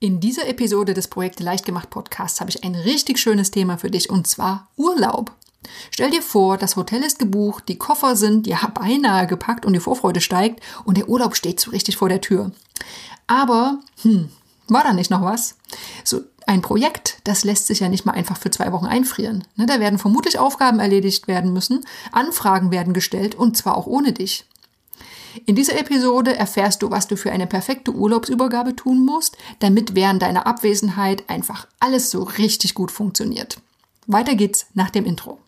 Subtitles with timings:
[0.00, 4.10] In dieser Episode des Projekte Leichtgemacht Podcasts habe ich ein richtig schönes Thema für dich
[4.10, 5.32] und zwar Urlaub.
[5.90, 9.80] Stell dir vor, das Hotel ist gebucht, die Koffer sind ja beinahe gepackt und die
[9.80, 12.52] Vorfreude steigt und der Urlaub steht so richtig vor der Tür.
[13.26, 14.28] Aber, hm,
[14.68, 15.56] war da nicht noch was?
[16.04, 19.48] So ein Projekt, das lässt sich ja nicht mal einfach für zwei Wochen einfrieren.
[19.56, 24.12] Ne, da werden vermutlich Aufgaben erledigt werden müssen, Anfragen werden gestellt und zwar auch ohne
[24.12, 24.46] dich.
[25.46, 30.22] In dieser Episode erfährst du, was du für eine perfekte Urlaubsübergabe tun musst, damit während
[30.22, 33.60] deiner Abwesenheit einfach alles so richtig gut funktioniert.
[34.06, 35.38] Weiter geht's nach dem Intro.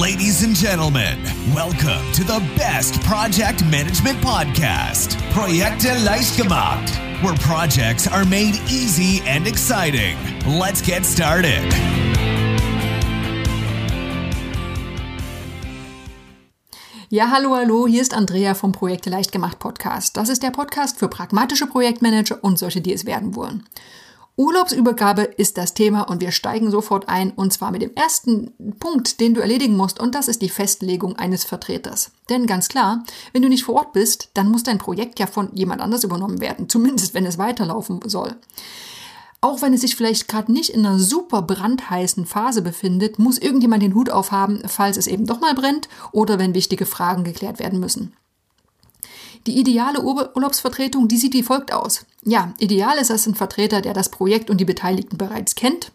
[0.00, 1.18] Ladies and gentlemen,
[1.54, 6.90] welcome to the best project management podcast, Projekte leicht gemacht,
[7.22, 10.16] where projects are made easy and exciting.
[10.46, 11.62] Let's get started.
[17.12, 20.16] Ja, hallo, hallo, hier ist Andrea vom Projekte leicht gemacht Podcast.
[20.16, 23.64] Das ist der Podcast für pragmatische Projektmanager und solche, die es werden wollen.
[24.36, 29.18] Urlaubsübergabe ist das Thema und wir steigen sofort ein und zwar mit dem ersten Punkt,
[29.18, 32.12] den du erledigen musst und das ist die Festlegung eines Vertreters.
[32.28, 35.52] Denn ganz klar, wenn du nicht vor Ort bist, dann muss dein Projekt ja von
[35.52, 38.36] jemand anders übernommen werden, zumindest wenn es weiterlaufen soll.
[39.42, 43.82] Auch wenn es sich vielleicht gerade nicht in einer super brandheißen Phase befindet, muss irgendjemand
[43.82, 47.80] den Hut aufhaben, falls es eben doch mal brennt oder wenn wichtige Fragen geklärt werden
[47.80, 48.12] müssen.
[49.46, 52.04] Die ideale Urlaubsvertretung, die sieht wie folgt aus.
[52.22, 55.92] Ja, ideal ist es ein Vertreter, der das Projekt und die Beteiligten bereits kennt.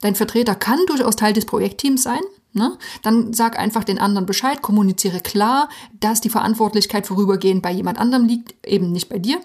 [0.00, 2.20] Dein Vertreter kann durchaus Teil des Projektteams sein.
[2.54, 2.78] Ne?
[3.02, 5.68] Dann sag einfach den anderen Bescheid, kommuniziere klar,
[6.00, 9.40] dass die Verantwortlichkeit vorübergehend bei jemand anderem liegt, eben nicht bei dir.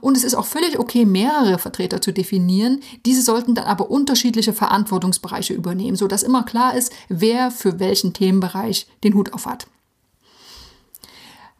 [0.00, 2.80] Und es ist auch völlig okay, mehrere Vertreter zu definieren.
[3.04, 8.86] Diese sollten dann aber unterschiedliche Verantwortungsbereiche übernehmen, sodass immer klar ist, wer für welchen Themenbereich
[9.04, 9.66] den Hut auf hat.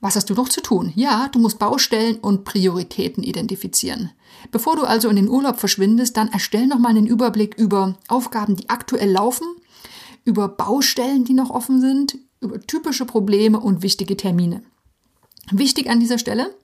[0.01, 0.93] Was hast du noch zu tun?
[0.95, 4.11] Ja, du musst Baustellen und Prioritäten identifizieren.
[4.51, 8.69] Bevor du also in den Urlaub verschwindest, dann erstell nochmal einen Überblick über Aufgaben, die
[8.69, 9.47] aktuell laufen,
[10.25, 14.63] über Baustellen, die noch offen sind, über typische Probleme und wichtige Termine.
[15.51, 16.55] Wichtig an dieser Stelle,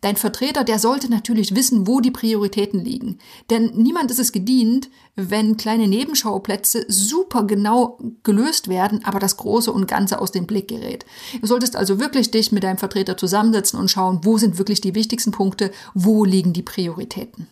[0.00, 3.18] dein Vertreter, der sollte natürlich wissen, wo die Prioritäten liegen.
[3.50, 9.72] Denn niemand ist es gedient, wenn kleine Nebenschauplätze super genau gelöst werden, aber das Große
[9.72, 11.04] und Ganze aus dem Blick gerät.
[11.40, 14.94] Du solltest also wirklich dich mit deinem Vertreter zusammensetzen und schauen, wo sind wirklich die
[14.94, 17.48] wichtigsten Punkte, wo liegen die Prioritäten.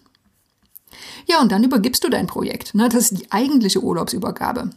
[1.31, 2.75] Ja, und dann übergibst du dein Projekt.
[2.75, 2.89] Ne?
[2.89, 4.71] Das ist die eigentliche Urlaubsübergabe.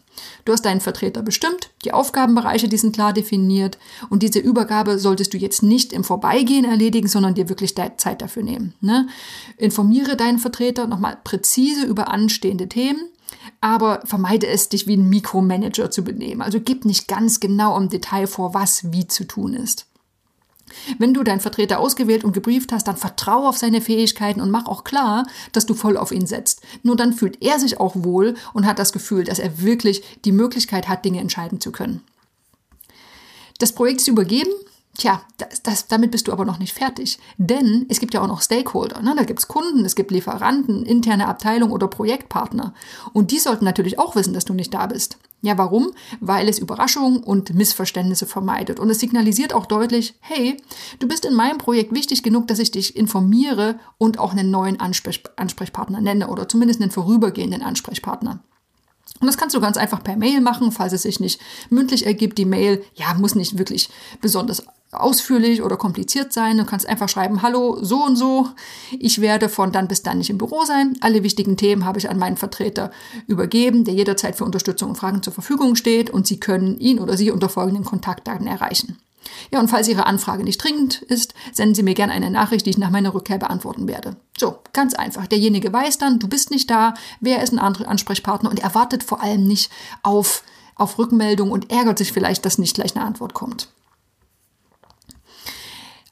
[0.43, 3.77] Du hast deinen Vertreter bestimmt, die Aufgabenbereiche, die sind klar definiert
[4.09, 8.43] und diese Übergabe solltest du jetzt nicht im Vorbeigehen erledigen, sondern dir wirklich Zeit dafür
[8.43, 8.73] nehmen.
[8.81, 9.07] Ne?
[9.57, 12.99] Informiere deinen Vertreter nochmal präzise über anstehende Themen
[13.61, 16.41] aber vermeide es, dich wie ein Mikromanager zu benehmen.
[16.41, 19.85] Also gib nicht ganz genau im Detail vor, was wie zu tun ist.
[20.97, 24.65] Wenn du deinen Vertreter ausgewählt und gebrieft hast, dann vertraue auf seine Fähigkeiten und mach
[24.65, 26.61] auch klar, dass du voll auf ihn setzt.
[26.83, 30.31] Nur dann fühlt er sich auch wohl und hat das Gefühl, dass er wirklich die
[30.31, 32.01] Möglichkeit hat, Dinge entscheiden zu können.
[33.59, 34.51] Das Projekt ist übergeben
[35.01, 37.17] Tja, das, das, damit bist du aber noch nicht fertig.
[37.39, 39.01] Denn es gibt ja auch noch Stakeholder.
[39.01, 39.15] Ne?
[39.17, 42.75] Da gibt es Kunden, es gibt Lieferanten, interne Abteilung oder Projektpartner.
[43.11, 45.17] Und die sollten natürlich auch wissen, dass du nicht da bist.
[45.41, 45.91] Ja, warum?
[46.19, 48.79] Weil es Überraschungen und Missverständnisse vermeidet.
[48.79, 50.57] Und es signalisiert auch deutlich, hey,
[50.99, 54.79] du bist in meinem Projekt wichtig genug, dass ich dich informiere und auch einen neuen
[54.79, 58.43] Ansprech Ansprechpartner nenne oder zumindest einen vorübergehenden Ansprechpartner.
[59.19, 61.41] Und das kannst du ganz einfach per Mail machen, falls es sich nicht
[61.71, 62.37] mündlich ergibt.
[62.37, 63.89] Die Mail, ja, muss nicht wirklich
[64.21, 66.57] besonders ausführlich oder kompliziert sein.
[66.57, 68.49] Du kannst einfach schreiben, hallo, so und so.
[68.99, 70.97] Ich werde von dann bis dann nicht im Büro sein.
[71.01, 72.91] Alle wichtigen Themen habe ich an meinen Vertreter
[73.27, 77.17] übergeben, der jederzeit für Unterstützung und Fragen zur Verfügung steht und Sie können ihn oder
[77.17, 78.97] sie unter folgenden Kontaktdaten erreichen.
[79.51, 82.71] Ja, und falls Ihre Anfrage nicht dringend ist, senden Sie mir gerne eine Nachricht, die
[82.71, 84.15] ich nach meiner Rückkehr beantworten werde.
[84.37, 85.27] So, ganz einfach.
[85.27, 89.03] Derjenige weiß dann, du bist nicht da, wer ist ein anderer Ansprechpartner und er wartet
[89.03, 89.71] vor allem nicht
[90.03, 90.43] auf,
[90.75, 93.69] auf Rückmeldung und ärgert sich vielleicht, dass nicht gleich eine Antwort kommt.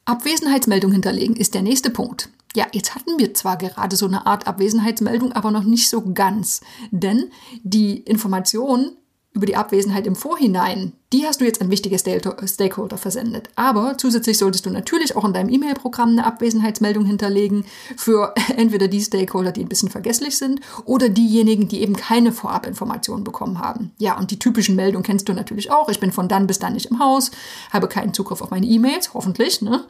[0.10, 2.30] Abwesenheitsmeldung hinterlegen ist der nächste Punkt.
[2.56, 6.62] Ja, jetzt hatten wir zwar gerade so eine Art Abwesenheitsmeldung, aber noch nicht so ganz.
[6.90, 7.30] Denn
[7.62, 8.94] die Information
[9.32, 13.50] über die Abwesenheit im Vorhinein, die hast du jetzt an wichtige Stakeholder versendet.
[13.56, 17.64] Aber zusätzlich solltest du natürlich auch in deinem E-Mail-Programm eine Abwesenheitsmeldung hinterlegen
[17.96, 23.24] für entweder die Stakeholder, die ein bisschen vergesslich sind, oder diejenigen, die eben keine Vorabinformationen
[23.24, 23.92] bekommen haben.
[23.98, 25.90] Ja, und die typischen Meldungen kennst du natürlich auch.
[25.90, 27.30] Ich bin von dann bis dann nicht im Haus,
[27.72, 29.62] habe keinen Zugriff auf meine E-Mails, hoffentlich.
[29.62, 29.84] Ne?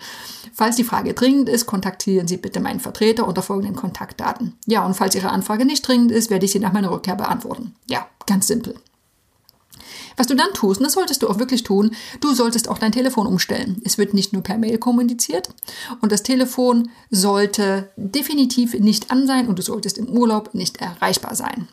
[0.53, 4.57] Falls die Frage dringend ist, kontaktieren Sie bitte meinen Vertreter unter folgenden Kontaktdaten.
[4.65, 7.75] Ja, und falls Ihre Anfrage nicht dringend ist, werde ich sie nach meiner Rückkehr beantworten.
[7.87, 8.75] Ja, ganz simpel.
[10.19, 12.91] Was du dann tust, und das solltest du auch wirklich tun, du solltest auch dein
[12.91, 13.81] Telefon umstellen.
[13.85, 15.47] Es wird nicht nur per Mail kommuniziert
[16.01, 21.35] und das Telefon sollte definitiv nicht an sein und du solltest im Urlaub nicht erreichbar
[21.35, 21.69] sein.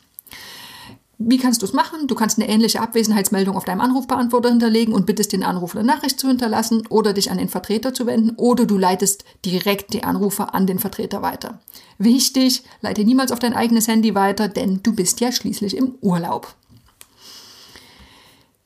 [1.18, 2.06] Wie kannst du es machen?
[2.06, 6.20] Du kannst eine ähnliche Abwesenheitsmeldung auf deinem Anrufbeantworter hinterlegen und bittest den Anrufer eine Nachricht
[6.20, 10.54] zu hinterlassen oder dich an den Vertreter zu wenden oder du leitest direkt die Anrufer
[10.54, 11.58] an den Vertreter weiter.
[11.98, 16.54] Wichtig, leite niemals auf dein eigenes Handy weiter, denn du bist ja schließlich im Urlaub.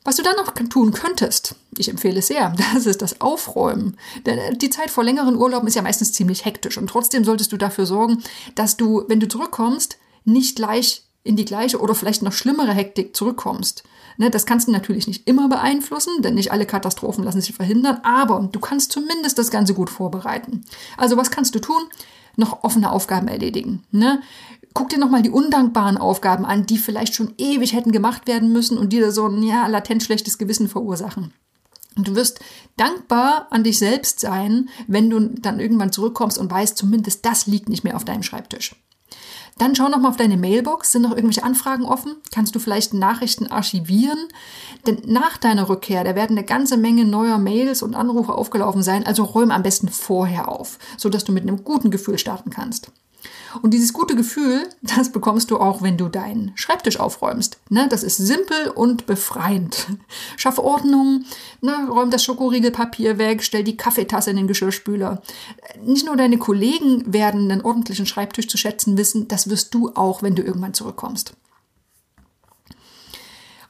[0.03, 3.97] Was du dann noch tun könntest, ich empfehle es sehr, das ist das Aufräumen.
[4.27, 7.57] Denn die Zeit vor längeren Urlauben ist ja meistens ziemlich hektisch und trotzdem solltest du
[7.57, 8.23] dafür sorgen,
[8.55, 13.15] dass du, wenn du zurückkommst, nicht gleich in die gleiche oder vielleicht noch schlimmere Hektik
[13.15, 13.85] zurückkommst.
[14.17, 18.01] Ne, das kannst du natürlich nicht immer beeinflussen, denn nicht alle Katastrophen lassen sich verhindern,
[18.03, 20.65] aber du kannst zumindest das Ganze gut vorbereiten.
[20.97, 21.83] Also was kannst du tun?
[22.37, 23.85] Noch offene Aufgaben erledigen.
[23.91, 24.21] Ne?
[24.75, 28.79] Guck dir nochmal die undankbaren Aufgaben an, die vielleicht schon ewig hätten gemacht werden müssen
[28.79, 31.33] und dir so ein ja, latent schlechtes Gewissen verursachen.
[31.97, 32.41] Und du wirst
[32.77, 37.69] dankbar an dich selbst sein, wenn du dann irgendwann zurückkommst und weißt, zumindest das liegt
[37.69, 38.77] nicht mehr auf deinem Schreibtisch.
[39.61, 40.93] Dann schau nochmal auf deine Mailbox.
[40.93, 42.17] Sind noch irgendwelche Anfragen offen?
[42.33, 44.19] Kannst du vielleicht Nachrichten archivieren?
[44.87, 49.05] Denn nach deiner Rückkehr, da werden eine ganze Menge neuer Mails und Anrufe aufgelaufen sein.
[49.05, 52.91] Also räum am besten vorher auf, sodass du mit einem guten Gefühl starten kannst.
[53.63, 57.59] Und dieses gute Gefühl, das bekommst du auch, wenn du deinen Schreibtisch aufräumst.
[57.69, 59.89] Ne, das ist simpel und befreiend.
[60.37, 61.25] Schaffe Ordnung,
[61.61, 65.23] ne, räum das Schokoriegelpapier weg, stell die Kaffeetasse in den Geschirrspüler.
[65.85, 70.23] Nicht nur deine Kollegen werden einen ordentlichen Schreibtisch zu schätzen wissen, das wirst du auch,
[70.23, 71.35] wenn du irgendwann zurückkommst.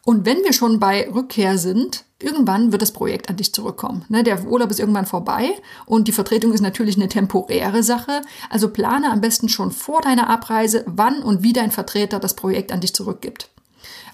[0.05, 4.05] Und wenn wir schon bei Rückkehr sind, irgendwann wird das Projekt an dich zurückkommen.
[4.09, 5.51] Ne, der Urlaub ist irgendwann vorbei
[5.87, 8.23] und die Vertretung ist natürlich eine temporäre Sache.
[8.49, 12.73] Also plane am besten schon vor deiner Abreise, wann und wie dein Vertreter das Projekt
[12.73, 13.51] an dich zurückgibt.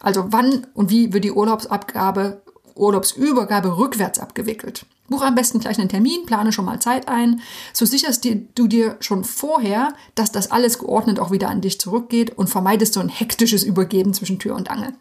[0.01, 2.43] Also wann und wie wird die Urlaubsabgabe,
[2.75, 4.87] Urlaubsübergabe rückwärts abgewickelt.
[5.09, 7.41] Buch am besten gleich einen Termin, plane schon mal Zeit ein.
[7.73, 12.37] So sicherst du dir schon vorher, dass das alles geordnet auch wieder an dich zurückgeht
[12.37, 14.93] und vermeidest so ein hektisches Übergeben zwischen Tür und Angel.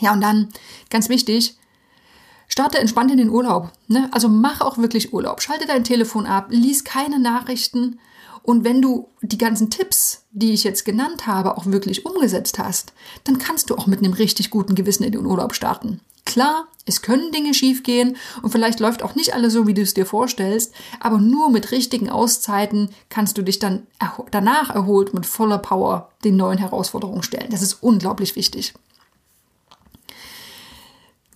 [0.00, 0.48] Ja, und dann,
[0.90, 1.56] ganz wichtig,
[2.48, 3.72] starte entspannt in den Urlaub.
[3.88, 4.08] Ne?
[4.12, 5.42] Also mach auch wirklich Urlaub.
[5.42, 7.98] Schalte dein Telefon ab, lies keine Nachrichten.
[8.42, 12.92] Und wenn du die ganzen Tipps, die ich jetzt genannt habe, auch wirklich umgesetzt hast,
[13.24, 16.00] dann kannst du auch mit einem richtig guten Gewissen in den Urlaub starten.
[16.24, 19.94] Klar, es können Dinge schiefgehen und vielleicht läuft auch nicht alles so, wie du es
[19.94, 23.86] dir vorstellst, aber nur mit richtigen Auszeiten kannst du dich dann
[24.30, 27.50] danach erholt mit voller Power den neuen Herausforderungen stellen.
[27.50, 28.74] Das ist unglaublich wichtig.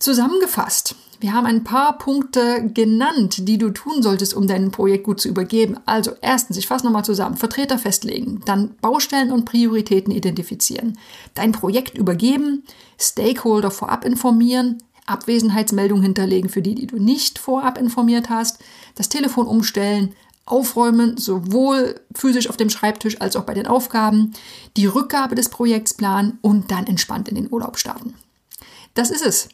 [0.07, 5.19] Zusammengefasst, wir haben ein paar Punkte genannt, die du tun solltest, um dein Projekt gut
[5.19, 5.75] zu übergeben.
[5.85, 10.97] Also erstens, ich fasse nochmal zusammen, Vertreter festlegen, dann Baustellen und Prioritäten identifizieren,
[11.33, 12.63] dein Projekt übergeben,
[12.97, 14.77] Stakeholder vorab informieren,
[15.07, 18.59] Abwesenheitsmeldung hinterlegen für die, die du nicht vorab informiert hast,
[18.95, 20.15] das Telefon umstellen,
[20.45, 24.31] aufräumen, sowohl physisch auf dem Schreibtisch als auch bei den Aufgaben,
[24.77, 28.13] die Rückgabe des Projekts planen und dann entspannt in den Urlaub starten.
[28.93, 29.49] Das ist es.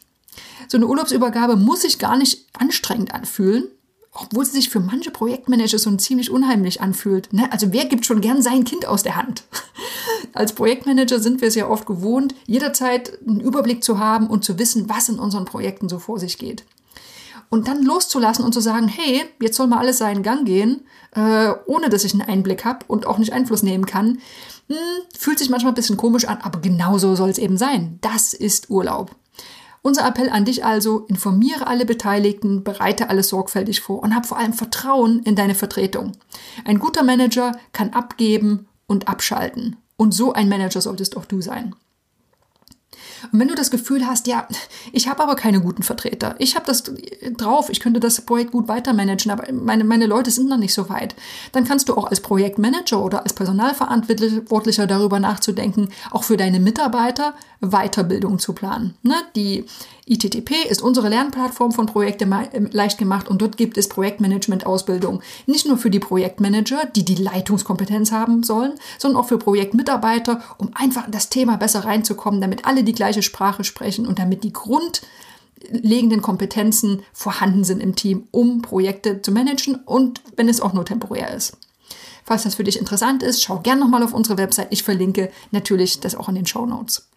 [0.68, 3.64] So eine Urlaubsübergabe muss sich gar nicht anstrengend anfühlen,
[4.12, 7.32] obwohl sie sich für manche Projektmanager so ziemlich unheimlich anfühlt.
[7.32, 7.50] Ne?
[7.52, 9.44] Also wer gibt schon gern sein Kind aus der Hand?
[10.32, 14.58] Als Projektmanager sind wir es ja oft gewohnt, jederzeit einen Überblick zu haben und zu
[14.58, 16.64] wissen, was in unseren Projekten so vor sich geht.
[17.50, 20.82] Und dann loszulassen und zu sagen, hey, jetzt soll mal alles seinen Gang gehen,
[21.14, 24.18] äh, ohne dass ich einen Einblick habe und auch nicht Einfluss nehmen kann,
[24.68, 24.76] hm,
[25.16, 27.98] fühlt sich manchmal ein bisschen komisch an, aber genau so soll es eben sein.
[28.00, 29.14] Das ist Urlaub.
[29.86, 34.38] Unser Appell an dich also, informiere alle Beteiligten, bereite alles sorgfältig vor und hab vor
[34.38, 36.12] allem Vertrauen in deine Vertretung.
[36.64, 39.76] Ein guter Manager kann abgeben und abschalten.
[39.98, 41.74] Und so ein Manager solltest auch du sein.
[43.32, 44.46] Und wenn du das Gefühl hast, ja,
[44.92, 46.84] ich habe aber keine guten Vertreter, ich habe das
[47.36, 50.88] drauf, ich könnte das Projekt gut weitermanagen, aber meine, meine Leute sind noch nicht so
[50.88, 51.14] weit,
[51.52, 57.34] dann kannst du auch als Projektmanager oder als Personalverantwortlicher darüber nachzudenken, auch für deine Mitarbeiter
[57.70, 58.94] Weiterbildung zu planen.
[59.02, 59.14] Ne?
[59.36, 59.64] Die
[60.06, 65.22] ITTP ist unsere Lernplattform von Projekte ähm, leicht gemacht und dort gibt es Projektmanagement-Ausbildung.
[65.46, 70.70] Nicht nur für die Projektmanager, die die Leitungskompetenz haben sollen, sondern auch für Projektmitarbeiter, um
[70.74, 74.52] einfach in das Thema besser reinzukommen, damit alle die gleiche Sprache sprechen und damit die
[74.52, 80.84] grundlegenden Kompetenzen vorhanden sind im Team, um Projekte zu managen und wenn es auch nur
[80.84, 81.56] temporär ist.
[82.24, 84.68] Falls das für dich interessant ist, schau gerne nochmal auf unsere Website.
[84.70, 87.08] Ich verlinke natürlich das auch in den Show Notes.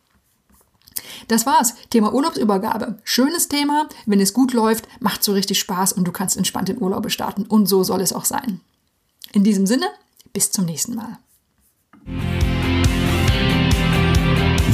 [1.27, 1.75] Das war's.
[1.89, 2.97] Thema Urlaubsübergabe.
[3.03, 3.87] Schönes Thema.
[4.05, 7.43] Wenn es gut läuft, macht so richtig Spaß und du kannst entspannt in Urlaube starten.
[7.43, 8.59] Und so soll es auch sein.
[9.31, 9.87] In diesem Sinne,
[10.33, 11.17] bis zum nächsten Mal.